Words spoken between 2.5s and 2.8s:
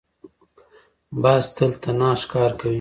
کوي